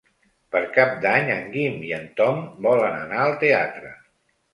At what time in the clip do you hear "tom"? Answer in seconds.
2.21-2.39